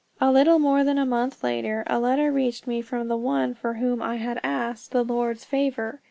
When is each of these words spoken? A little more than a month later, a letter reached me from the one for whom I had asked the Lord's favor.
A 0.19 0.31
little 0.31 0.57
more 0.57 0.83
than 0.83 0.97
a 0.97 1.05
month 1.05 1.43
later, 1.43 1.83
a 1.85 1.99
letter 1.99 2.31
reached 2.31 2.65
me 2.65 2.81
from 2.81 3.07
the 3.07 3.15
one 3.15 3.53
for 3.53 3.75
whom 3.75 4.01
I 4.01 4.15
had 4.15 4.39
asked 4.43 4.91
the 4.93 5.03
Lord's 5.03 5.45
favor. 5.45 5.99